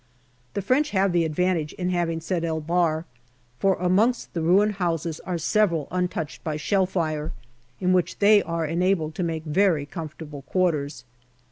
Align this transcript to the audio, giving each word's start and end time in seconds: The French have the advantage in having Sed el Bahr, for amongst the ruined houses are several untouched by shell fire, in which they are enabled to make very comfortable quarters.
The 0.55 0.63
French 0.63 0.89
have 0.97 1.11
the 1.11 1.25
advantage 1.25 1.73
in 1.73 1.91
having 1.91 2.21
Sed 2.21 2.43
el 2.43 2.59
Bahr, 2.59 3.05
for 3.59 3.75
amongst 3.75 4.33
the 4.33 4.41
ruined 4.41 4.77
houses 4.81 5.19
are 5.27 5.37
several 5.37 5.87
untouched 5.91 6.43
by 6.43 6.57
shell 6.57 6.87
fire, 6.87 7.33
in 7.79 7.93
which 7.93 8.17
they 8.17 8.41
are 8.41 8.65
enabled 8.65 9.13
to 9.13 9.23
make 9.23 9.43
very 9.45 9.85
comfortable 9.85 10.41
quarters. 10.41 11.05